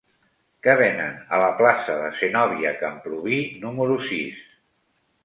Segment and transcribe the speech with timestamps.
[0.67, 4.41] Què venen a la plaça de Zenòbia Camprubí número sis?